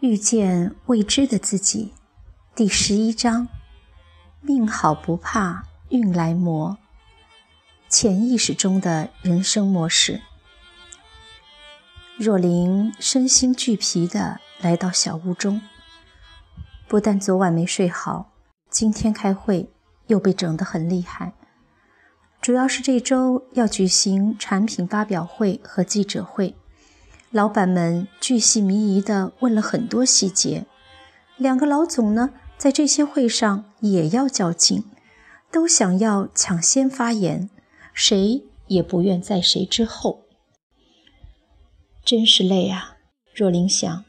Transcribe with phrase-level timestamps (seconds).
[0.00, 1.92] 遇见未知的自己，
[2.54, 3.48] 第十一章：
[4.40, 6.78] 命好不怕运来磨。
[7.86, 10.22] 潜意识中的人生模式。
[12.16, 15.60] 若琳身心俱疲地来到小屋中，
[16.88, 18.32] 不但昨晚没睡好，
[18.70, 19.70] 今天开会
[20.06, 21.34] 又被整得很厉害。
[22.40, 26.56] 主要是这周要举行产品发表会和记者会。
[27.30, 30.66] 老板们巨细靡遗地问了很多细节，
[31.36, 34.82] 两个老总呢，在这些会上也要较劲，
[35.52, 37.48] 都想要抢先发言，
[37.94, 40.24] 谁也不愿在谁之后。
[42.04, 42.96] 真是累啊！
[43.32, 44.04] 若琳想，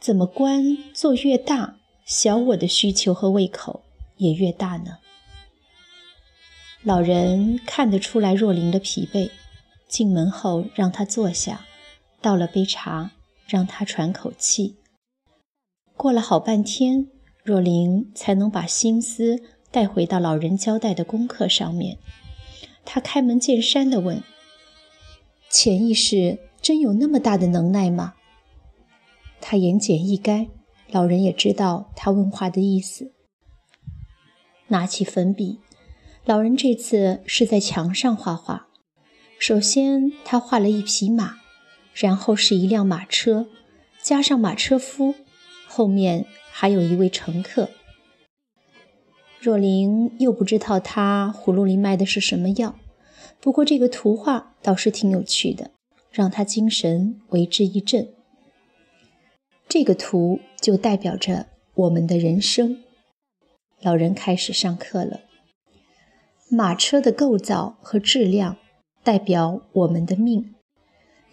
[0.00, 3.84] 怎么官做越大，小我的需求和胃口
[4.16, 4.98] 也越大呢？
[6.82, 9.30] 老人看得出来若琳的疲惫，
[9.86, 11.64] 进门后让她坐下。
[12.20, 13.12] 倒了杯茶，
[13.46, 14.76] 让他喘口气。
[15.96, 17.08] 过了好半天，
[17.42, 21.98] 若琳才能把心思带回到老人交代的功课上面。
[22.84, 24.22] 他开门见山地问
[25.50, 28.14] ：“潜意识真有那么大的能耐吗？”
[29.40, 30.48] 他言简意赅，
[30.90, 33.12] 老人也知道他问话的意思。
[34.68, 35.58] 拿起粉笔，
[36.24, 38.68] 老人这次是在墙上画画。
[39.38, 41.39] 首先，他画了一匹马。
[42.00, 43.46] 然后是一辆马车，
[44.00, 45.14] 加上马车夫，
[45.68, 47.68] 后面还有一位乘客。
[49.38, 52.78] 若琳又不知道他葫芦里卖的是什么药，
[53.38, 55.72] 不过这个图画倒是挺有趣的，
[56.10, 58.08] 让他精神为之一振。
[59.68, 62.82] 这个图就代表着我们的人生。
[63.82, 65.20] 老人开始上课了。
[66.50, 68.56] 马车的构造和质量
[69.04, 70.54] 代表我们的命。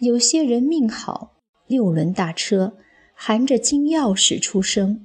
[0.00, 1.32] 有些人命好，
[1.66, 2.74] 六轮大车，
[3.14, 5.04] 含着金钥匙出生，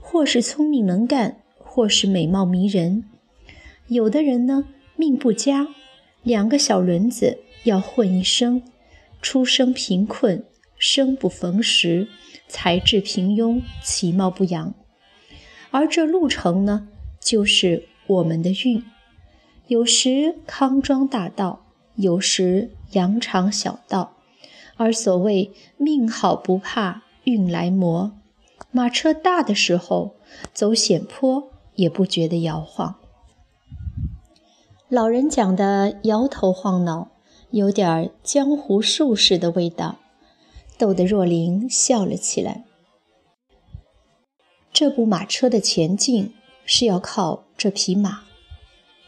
[0.00, 3.02] 或是聪明能干，或是美貌迷人；
[3.88, 5.66] 有的人呢，命不佳，
[6.22, 8.62] 两个小轮子要混一生，
[9.20, 10.44] 出生贫困，
[10.78, 12.06] 生不逢时，
[12.46, 14.72] 才智平庸，其貌不扬。
[15.72, 16.86] 而这路程呢，
[17.20, 18.84] 就是我们的运，
[19.66, 21.66] 有时康庄大道，
[21.96, 24.14] 有时羊肠小道。
[24.78, 28.12] 而所谓命好不怕运来磨，
[28.70, 30.14] 马车大的时候
[30.54, 32.94] 走险坡也不觉得摇晃。
[34.88, 37.10] 老人讲的摇头晃脑，
[37.50, 39.98] 有点江湖术士的味道，
[40.78, 42.64] 逗得若琳笑了起来。
[44.72, 46.32] 这部马车的前进
[46.64, 48.20] 是要靠这匹马。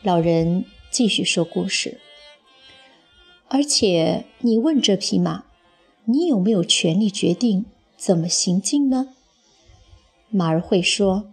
[0.02, 2.00] 老人继续说故事，
[3.48, 5.44] 而且你问这匹马。
[6.10, 7.66] 你有没有权利决定
[7.96, 9.14] 怎么行进呢？
[10.28, 11.30] 马儿会说：“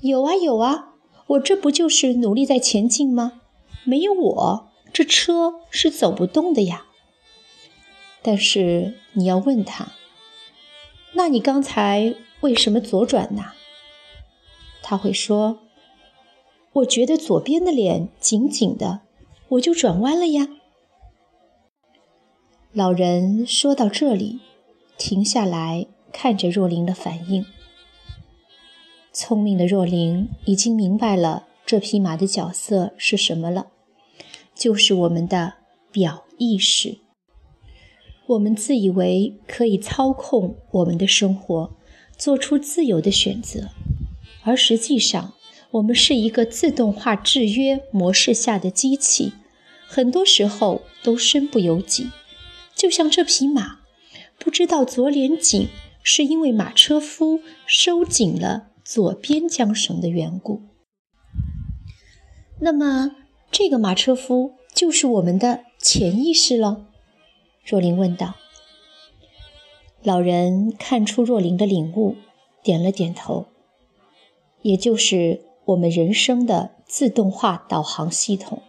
[0.00, 0.94] 有啊，有啊，
[1.26, 3.40] 我这不就是努力在前进吗？
[3.84, 6.86] 没有我，这车是走不动的呀。”
[8.22, 9.88] 但是你要问他
[11.14, 13.52] ：“那你刚才为什么左转呢？”
[14.82, 15.58] 他会说
[16.74, 19.00] ：“我觉得左边的脸紧紧的，
[19.48, 20.48] 我就转弯了呀。”
[22.74, 24.40] 老人说到这里，
[24.96, 27.44] 停下来看着若琳的反应。
[29.12, 33.66] 聪明的若琳已经明白了这匹马的角色是什么了，
[34.54, 35.52] 就是我们的
[35.90, 36.96] 表意识。
[38.28, 41.76] 我们自以为可以操控我们的生活，
[42.16, 43.68] 做出自由的选择，
[44.44, 45.34] 而实际上，
[45.72, 49.34] 我们是一个自动化制约模式下的机器，
[49.86, 52.08] 很多时候都身不由己。
[52.82, 53.78] 就像这匹马，
[54.40, 55.68] 不知道左脸紧
[56.02, 60.62] 是因为马车夫收紧了左边缰绳的缘故。
[62.58, 63.14] 那么，
[63.52, 66.88] 这个马车夫就是我们的潜意识了？
[67.64, 68.34] 若琳问道。
[70.02, 72.16] 老人看出若琳的领悟，
[72.64, 73.46] 点了点头。
[74.62, 78.60] 也就是我们人生的自动化导航系统。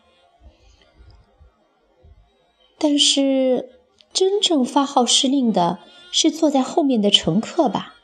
[2.77, 3.71] 但是。
[4.13, 5.80] 真正发号施令的
[6.12, 7.95] 是坐在后面的乘客吧？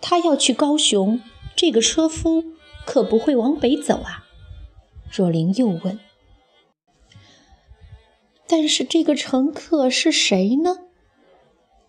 [0.00, 1.20] 他要去高雄，
[1.56, 2.44] 这个车夫
[2.86, 4.24] 可不会往北走啊。
[5.10, 5.98] 若琳又问
[8.46, 10.76] ：“但是这个乘客是谁呢？”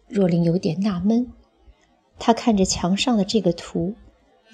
[0.09, 1.31] 若琳有点纳闷，
[2.17, 3.93] 她看着墙上的这个图，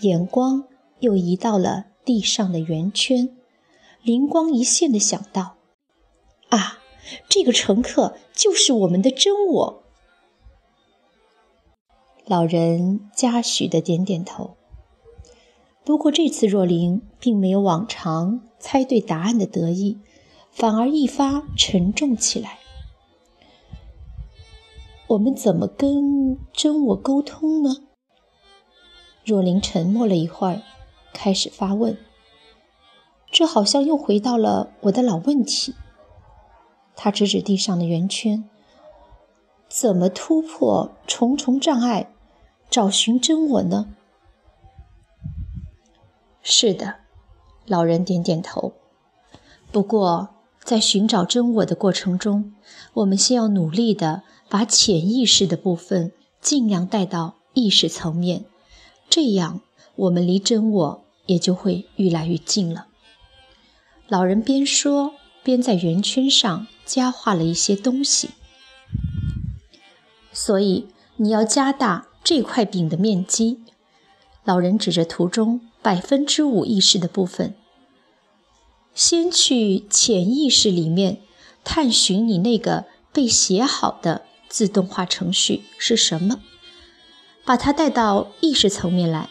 [0.01, 0.65] 眼光
[0.99, 3.37] 又移到了地上的圆圈，
[4.01, 5.55] 灵光一现的想到
[6.49, 6.79] ：“啊！”
[7.27, 9.83] 这个乘客就是我们的真我。
[12.25, 14.55] 老人嘉许的点点头。
[15.83, 19.99] 不过这次若琳并没有往常猜对答案的得意，
[20.49, 22.59] 反而一发沉重起来。
[25.07, 27.83] 我们怎么跟真我沟通呢？
[29.25, 30.61] 若琳沉默了一会儿，
[31.13, 31.97] 开始发问。
[33.29, 35.75] 这好像又回到了我的老问题。
[36.95, 38.47] 他指指地上的圆圈。
[39.67, 42.11] 怎么突破重重障碍，
[42.69, 43.87] 找寻真我呢？
[46.43, 46.97] 是的，
[47.65, 48.73] 老人点点头。
[49.71, 50.29] 不过，
[50.63, 52.53] 在寻找真我的过程中，
[52.93, 58.45] 我们先要努力的把潜意识的部分尽量带到意识层面，
[59.09, 59.61] 这样
[59.95, 62.87] 我们离真我也就会越来越近了。
[64.07, 68.29] 老人边说边在圆圈上加画了一些东西。
[70.31, 70.87] 所以
[71.17, 73.59] 你要加大这块饼的面积。
[74.43, 77.55] 老人指着图中百分之五意识的部分，
[78.93, 81.21] 先去潜意识里面
[81.63, 86.41] 探寻你那个被写好的自动化程序是什么，
[87.45, 89.29] 把它带到意识层面来，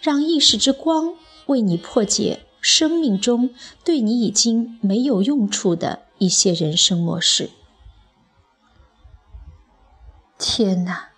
[0.00, 1.14] 让意识之光
[1.46, 3.50] 为你破解生命中
[3.84, 7.50] 对你已经没有用处的一些人生模式。
[10.38, 11.10] 天哪，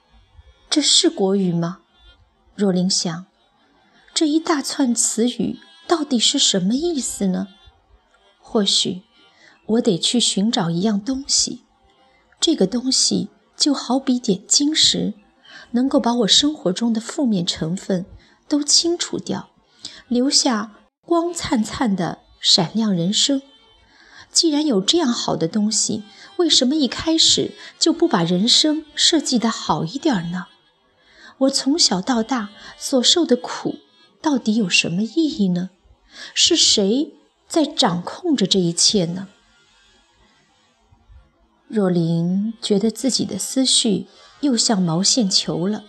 [0.69, 1.81] 这是国语吗？
[2.55, 3.27] 若琳想，
[4.13, 7.49] 这一大串词语到底是什么意思呢？
[8.41, 9.03] 或许
[9.67, 11.63] 我得去寻找一样东西，
[12.41, 15.15] 这个东西就好比点金石，
[15.71, 18.05] 能够把我生活中的负面成分
[18.49, 19.51] 都清除掉，
[20.09, 20.75] 留下
[21.13, 23.43] 光灿灿的闪亮人生。
[24.31, 26.05] 既然有这样好的东西，
[26.37, 30.47] 为什么一开始就不把人生设计得好一点呢？
[31.37, 32.49] 我从小到大
[32.79, 33.81] 所受的苦，
[34.23, 35.69] 到底有什么意义呢？
[36.33, 37.13] 是谁
[37.47, 39.29] 在掌控着这一切呢？
[41.69, 44.07] 若琳觉得自己的思绪
[44.41, 45.85] 又像毛线球了，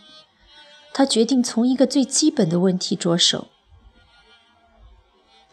[0.94, 3.48] 她决定从一个最基本的问题着手：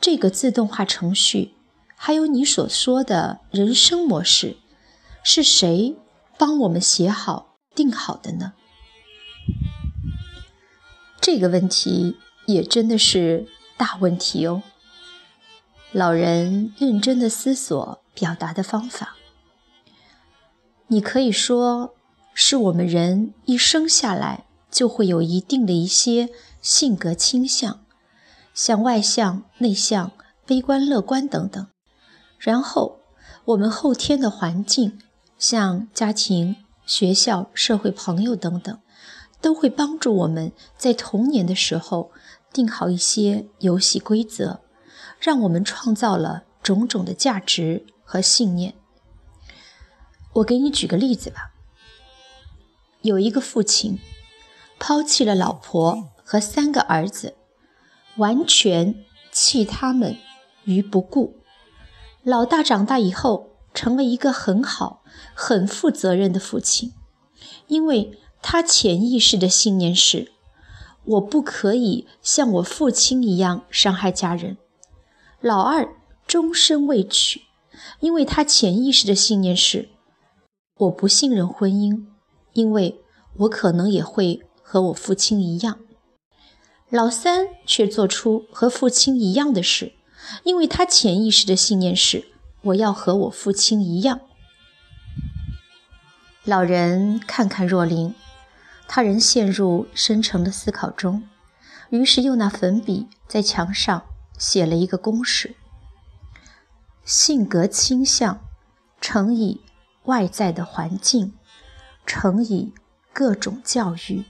[0.00, 1.54] 这个自动化程序。
[1.94, 4.56] 还有你所说的人生模式，
[5.22, 5.94] 是谁
[6.38, 8.54] 帮我们写好、定好的呢？
[11.20, 12.16] 这个问题
[12.46, 14.62] 也真的是大问题哦。
[15.92, 19.16] 老人认真的思索表达的方法，
[20.86, 21.94] 你可以说
[22.32, 26.30] 是我们人一生下来就会有一定的一些
[26.62, 27.84] 性格倾向，
[28.62, 30.12] 像外向、内向、
[30.44, 31.66] 悲观、乐观等等。
[32.38, 33.00] 然后，
[33.46, 34.98] 我们后天的环境，
[35.38, 38.78] 像家庭、学校、社会、朋友等等，
[39.40, 42.12] 都会帮助我们在童年的时候
[42.52, 44.60] 定好一些游戏规则，
[45.18, 48.74] 让我们创造了种种的价值和信念。
[50.34, 51.54] 我给你举个例子吧。
[53.00, 53.98] 有一个父亲，
[54.78, 57.38] 抛弃了老婆和三个儿子，
[58.20, 58.94] 完全
[59.32, 60.16] 弃他们
[60.64, 61.38] 于不顾。
[62.22, 65.02] 老大长大以后，成为一个很好、
[65.34, 66.92] 很负责任的父亲，
[67.66, 70.32] 因为他潜意识的信念是：
[71.04, 74.58] 我不可以像我父亲一样伤害家人。
[75.40, 75.88] 老二
[76.26, 77.40] 终身未娶，
[78.00, 79.88] 因为他潜意识的信念是：
[80.76, 82.04] 我不信任婚姻，
[82.52, 83.00] 因为
[83.38, 85.78] 我可能也会和我父亲一样。
[86.90, 89.94] 老三却做出和父亲一样的事。
[90.44, 92.26] 因为他潜意识的信念是
[92.62, 94.20] 我要和我父亲一样。
[96.44, 98.14] 老人看看若琳，
[98.86, 101.26] 他仍陷入深沉的思考中，
[101.88, 104.04] 于是用那粉笔在墙上
[104.38, 105.56] 写了一个公式：
[107.04, 108.46] 性格倾向
[109.00, 109.62] 乘以
[110.04, 111.32] 外在的环境
[112.06, 112.72] 乘以
[113.12, 114.24] 各种教育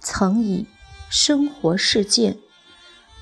[0.00, 0.66] 乘以
[1.08, 2.38] 生活事件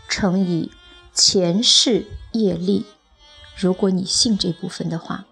[0.09, 0.73] 乘以。
[1.19, 2.85] 前世业力，
[3.57, 5.25] 如果你信这部分的话，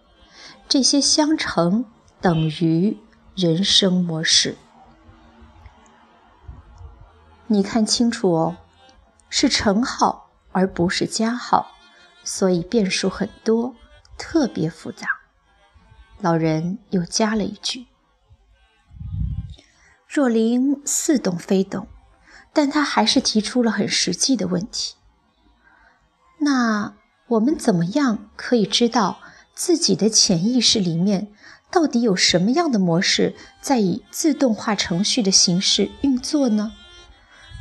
[0.66, 1.84] 这些相乘
[2.22, 2.96] 等于
[3.36, 4.56] 人生模式。
[7.48, 8.56] 你看清楚哦，
[9.28, 11.72] 是乘号而不是加号，
[12.24, 13.76] 所以变数很多，
[14.16, 15.06] 特别复杂。
[16.18, 17.88] 老人又加了一句
[20.08, 21.86] ：“若灵似懂非懂，
[22.54, 24.94] 但他还是提出了很实际的问题。”
[26.40, 26.94] 那
[27.28, 29.18] 我们怎么样可以知道
[29.54, 31.32] 自己的潜意识里面
[31.70, 36.72] 到底有什么样的模式在以自动化程序的形式运作呢？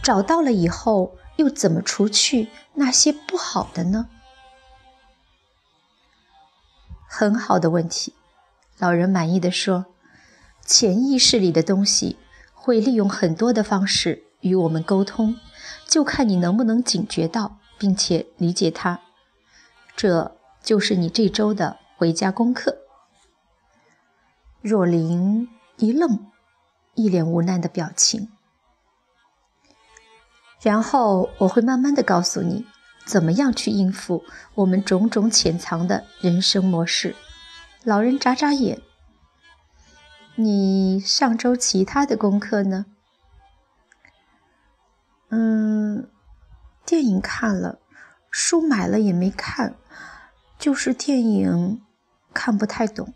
[0.03, 4.09] 找到了以后，又怎么除去那些不好的呢？
[7.07, 8.13] 很好的问题，
[8.79, 9.85] 老人满意的说
[10.65, 12.17] ：“潜意识里的东西
[12.53, 15.39] 会利用很多的方式与我们沟通，
[15.87, 18.99] 就看你能不能警觉到，并且理解它。
[19.95, 22.77] 这就是你这周的回家功课。”
[24.61, 26.27] 若琳一愣，
[26.93, 28.29] 一脸无奈的表情。
[30.61, 32.65] 然后我会慢慢的告诉你，
[33.05, 34.23] 怎么样去应付
[34.55, 37.15] 我们种种潜藏的人生模式。
[37.83, 38.81] 老人眨眨眼。
[40.35, 42.85] 你上周其他的功课呢？
[45.35, 46.07] 嗯，
[46.85, 47.79] 电影看了，
[48.29, 49.73] 书买了也没看，
[50.59, 51.81] 就是电影
[52.35, 53.15] 看不太懂。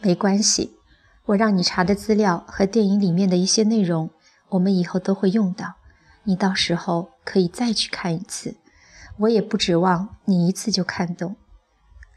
[0.00, 0.78] 没关系，
[1.24, 4.10] 我让你查的资料和电影里面的一些内容，
[4.50, 5.74] 我们以后都会用到。
[6.22, 8.54] 你到时候可以再去看一次。
[9.18, 11.34] 我也不指望你一次就看懂。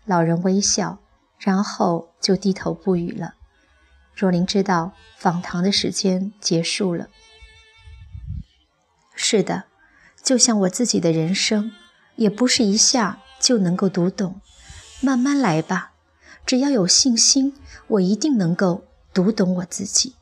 [0.06, 1.00] 老人微笑，
[1.40, 3.34] 然后就低头不语了。
[4.16, 7.08] 若琳知道访谈的时间结束了。
[9.16, 9.64] 是的，
[10.22, 11.72] 就像我自己的人生，
[12.16, 14.42] 也不是一下就能够读懂，
[15.02, 15.94] 慢慢来吧。
[16.46, 17.56] 只要有信心，
[17.88, 20.16] 我一定能够读懂我自己。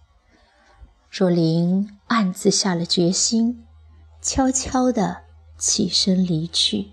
[1.10, 3.65] 若琳暗自下了决心，
[4.21, 5.24] 悄悄地
[5.57, 6.91] 起身离去。